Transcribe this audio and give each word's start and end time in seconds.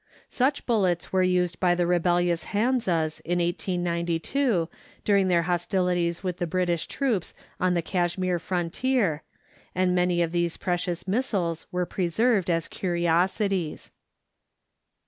Such 0.29 0.65
bullets 0.65 1.13
were 1.13 1.21
used 1.21 1.59
by 1.59 1.75
the 1.75 1.85
rebellious 1.85 2.45
Hanzas, 2.45 3.19
in 3.19 3.37
1892, 3.37 4.67
during 5.05 5.27
their 5.27 5.43
hostilities 5.43 6.23
with 6.23 6.37
the 6.37 6.47
British 6.47 6.87
troops 6.87 7.35
on 7.59 7.75
the 7.75 7.83
Kashmir 7.83 8.39
frontier, 8.39 9.21
and 9.75 9.93
many 9.93 10.23
of 10.23 10.31
these 10.31 10.57
precious 10.57 11.07
missiles 11.07 11.67
were 11.71 11.85
preserved 11.85 12.49
as 12.49 12.67
curiosities. 12.67 13.91